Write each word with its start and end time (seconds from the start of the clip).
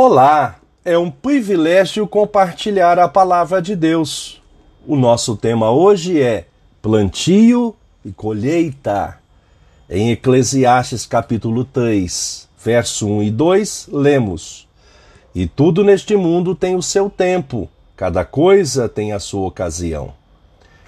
Olá, 0.00 0.60
é 0.84 0.96
um 0.96 1.10
privilégio 1.10 2.06
compartilhar 2.06 3.00
a 3.00 3.08
palavra 3.08 3.60
de 3.60 3.74
Deus. 3.74 4.40
O 4.86 4.94
nosso 4.94 5.36
tema 5.36 5.72
hoje 5.72 6.22
é 6.22 6.46
plantio 6.80 7.74
e 8.04 8.12
colheita. 8.12 9.18
Em 9.90 10.12
Eclesiastes 10.12 11.04
capítulo 11.04 11.64
3, 11.64 12.48
verso 12.64 13.08
1 13.08 13.22
e 13.24 13.30
2, 13.32 13.88
lemos: 13.90 14.68
E 15.34 15.48
tudo 15.48 15.82
neste 15.82 16.14
mundo 16.14 16.54
tem 16.54 16.76
o 16.76 16.82
seu 16.82 17.10
tempo, 17.10 17.68
cada 17.96 18.24
coisa 18.24 18.88
tem 18.88 19.12
a 19.12 19.18
sua 19.18 19.48
ocasião. 19.48 20.14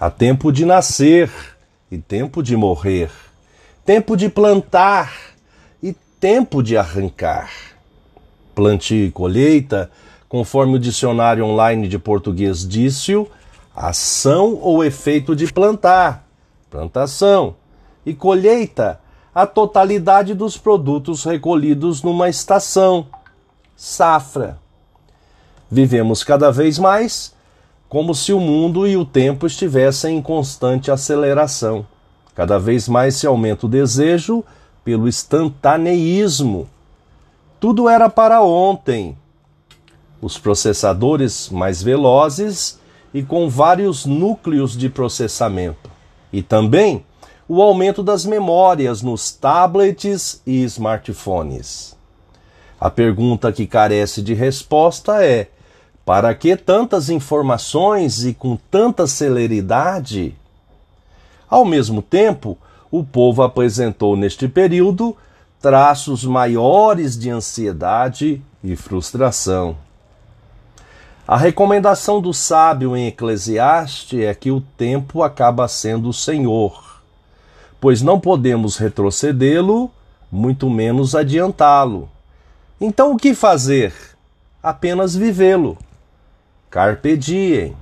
Há 0.00 0.10
tempo 0.10 0.50
de 0.50 0.64
nascer 0.64 1.30
e 1.92 1.96
tempo 1.96 2.42
de 2.42 2.56
morrer, 2.56 3.12
tempo 3.84 4.16
de 4.16 4.28
plantar 4.28 5.16
e 5.80 5.94
tempo 6.18 6.60
de 6.60 6.76
arrancar 6.76 7.75
plantio 8.56 9.04
e 9.04 9.10
colheita, 9.10 9.90
conforme 10.28 10.76
o 10.76 10.80
dicionário 10.80 11.44
online 11.44 11.86
de 11.86 11.98
português 11.98 12.66
disse 12.66 13.12
ação 13.76 14.58
ou 14.62 14.82
efeito 14.82 15.36
de 15.36 15.52
plantar, 15.52 16.26
plantação, 16.70 17.54
e 18.04 18.14
colheita, 18.14 18.98
a 19.34 19.46
totalidade 19.46 20.32
dos 20.32 20.56
produtos 20.56 21.22
recolhidos 21.24 22.02
numa 22.02 22.30
estação, 22.30 23.06
safra. 23.76 24.58
Vivemos 25.70 26.24
cada 26.24 26.50
vez 26.50 26.78
mais 26.78 27.34
como 27.90 28.14
se 28.14 28.32
o 28.32 28.40
mundo 28.40 28.86
e 28.86 28.96
o 28.96 29.04
tempo 29.04 29.46
estivessem 29.46 30.16
em 30.16 30.22
constante 30.22 30.90
aceleração. 30.90 31.86
Cada 32.34 32.58
vez 32.58 32.88
mais 32.88 33.16
se 33.16 33.26
aumenta 33.26 33.66
o 33.66 33.68
desejo 33.68 34.42
pelo 34.82 35.06
instantaneísmo 35.06 36.68
tudo 37.58 37.88
era 37.88 38.08
para 38.08 38.42
ontem. 38.42 39.16
Os 40.20 40.38
processadores 40.38 41.48
mais 41.50 41.82
velozes 41.82 42.78
e 43.12 43.22
com 43.22 43.48
vários 43.48 44.04
núcleos 44.04 44.76
de 44.76 44.88
processamento. 44.88 45.90
E 46.32 46.42
também 46.42 47.04
o 47.48 47.62
aumento 47.62 48.02
das 48.02 48.24
memórias 48.24 49.02
nos 49.02 49.30
tablets 49.30 50.42
e 50.46 50.62
smartphones. 50.64 51.96
A 52.78 52.90
pergunta 52.90 53.52
que 53.52 53.66
carece 53.66 54.20
de 54.20 54.34
resposta 54.34 55.24
é: 55.24 55.48
para 56.04 56.34
que 56.34 56.56
tantas 56.56 57.08
informações 57.08 58.24
e 58.24 58.34
com 58.34 58.56
tanta 58.70 59.06
celeridade? 59.06 60.34
Ao 61.48 61.64
mesmo 61.64 62.02
tempo, 62.02 62.58
o 62.90 63.02
povo 63.02 63.42
apresentou 63.42 64.16
neste 64.16 64.46
período 64.46 65.16
traços 65.66 66.24
maiores 66.24 67.18
de 67.18 67.28
ansiedade 67.28 68.40
e 68.62 68.76
frustração. 68.76 69.76
A 71.26 71.36
recomendação 71.36 72.20
do 72.20 72.32
sábio 72.32 72.96
em 72.96 73.08
Eclesiastes 73.08 74.20
é 74.20 74.32
que 74.32 74.52
o 74.52 74.60
tempo 74.60 75.24
acaba 75.24 75.66
sendo 75.66 76.10
o 76.10 76.12
Senhor, 76.12 77.02
pois 77.80 78.00
não 78.00 78.20
podemos 78.20 78.76
retrocedê-lo, 78.76 79.90
muito 80.30 80.70
menos 80.70 81.16
adiantá-lo. 81.16 82.08
Então 82.80 83.10
o 83.10 83.16
que 83.16 83.34
fazer? 83.34 83.92
Apenas 84.62 85.16
vivê-lo. 85.16 85.76
Carpe 86.70 87.16
diem. 87.16 87.74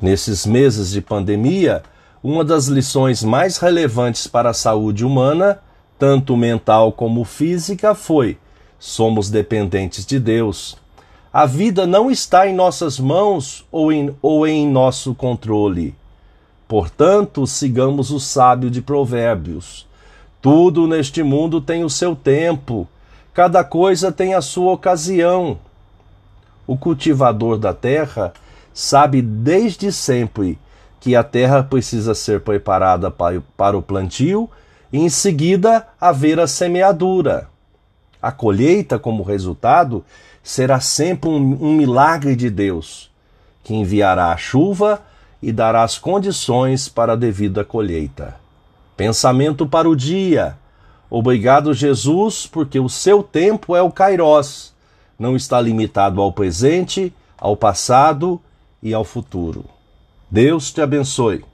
Nesses 0.00 0.44
meses 0.44 0.90
de 0.90 1.00
pandemia, 1.00 1.84
uma 2.20 2.44
das 2.44 2.66
lições 2.66 3.22
mais 3.22 3.58
relevantes 3.58 4.26
para 4.26 4.50
a 4.50 4.54
saúde 4.54 5.04
humana 5.06 5.60
tanto 5.98 6.36
mental 6.36 6.92
como 6.92 7.24
física, 7.24 7.94
foi: 7.94 8.38
somos 8.78 9.30
dependentes 9.30 10.04
de 10.04 10.18
Deus. 10.18 10.76
A 11.32 11.46
vida 11.46 11.86
não 11.86 12.10
está 12.10 12.46
em 12.46 12.54
nossas 12.54 12.98
mãos 12.98 13.64
ou 13.72 13.90
em, 13.90 14.14
ou 14.20 14.46
em 14.46 14.68
nosso 14.68 15.14
controle. 15.14 15.94
Portanto, 16.68 17.46
sigamos 17.46 18.10
o 18.10 18.20
sábio 18.20 18.70
de 18.70 18.82
Provérbios. 18.82 19.86
Tudo 20.42 20.86
neste 20.86 21.22
mundo 21.22 21.60
tem 21.60 21.84
o 21.84 21.90
seu 21.90 22.16
tempo, 22.16 22.88
cada 23.32 23.62
coisa 23.62 24.10
tem 24.10 24.34
a 24.34 24.42
sua 24.42 24.72
ocasião. 24.72 25.58
O 26.66 26.76
cultivador 26.76 27.56
da 27.56 27.72
terra 27.72 28.32
sabe 28.74 29.22
desde 29.22 29.92
sempre 29.92 30.58
que 30.98 31.14
a 31.14 31.22
terra 31.22 31.62
precisa 31.62 32.14
ser 32.14 32.40
preparada 32.40 33.10
para 33.10 33.76
o 33.76 33.82
plantio 33.82 34.50
e 34.92 34.98
em 34.98 35.08
seguida 35.08 35.86
haver 36.00 36.38
a 36.38 36.46
semeadura. 36.46 37.48
A 38.20 38.30
colheita, 38.30 38.98
como 38.98 39.22
resultado, 39.22 40.04
será 40.42 40.78
sempre 40.80 41.30
um, 41.30 41.58
um 41.60 41.74
milagre 41.74 42.36
de 42.36 42.50
Deus, 42.50 43.10
que 43.64 43.74
enviará 43.74 44.32
a 44.32 44.36
chuva 44.36 45.02
e 45.42 45.50
dará 45.50 45.82
as 45.82 45.98
condições 45.98 46.88
para 46.88 47.14
a 47.14 47.16
devida 47.16 47.64
colheita. 47.64 48.36
Pensamento 48.96 49.66
para 49.66 49.88
o 49.88 49.96
dia. 49.96 50.56
Obrigado, 51.10 51.74
Jesus, 51.74 52.46
porque 52.46 52.78
o 52.78 52.88
seu 52.88 53.22
tempo 53.22 53.74
é 53.74 53.82
o 53.82 53.90
Kairós, 53.90 54.72
não 55.18 55.34
está 55.34 55.60
limitado 55.60 56.20
ao 56.20 56.32
presente, 56.32 57.12
ao 57.38 57.56
passado 57.56 58.40
e 58.82 58.94
ao 58.94 59.04
futuro. 59.04 59.64
Deus 60.30 60.72
te 60.72 60.80
abençoe. 60.80 61.44